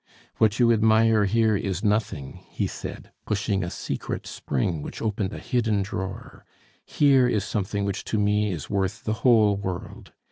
"What 0.39 0.57
you 0.57 0.71
admire 0.73 1.27
there 1.27 1.55
is 1.55 1.83
nothing," 1.83 2.39
he 2.49 2.65
said, 2.65 3.11
pushing 3.27 3.63
a 3.63 3.69
secret 3.69 4.25
spring 4.25 4.81
which 4.81 4.99
opened 4.99 5.31
a 5.31 5.37
hidden 5.37 5.83
drawer. 5.83 6.43
"Here 6.83 7.27
is 7.27 7.43
something 7.43 7.85
which 7.85 8.03
to 8.05 8.17
me 8.17 8.51
is 8.51 8.67
worth 8.67 9.03
the 9.03 9.13
whole 9.21 9.55
world." 9.55 10.11